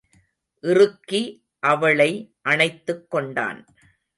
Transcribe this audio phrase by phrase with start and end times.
[0.63, 1.21] இறுக்கி
[1.63, 2.11] அவளை
[2.49, 3.59] அணைத்துக்கொண்டான்.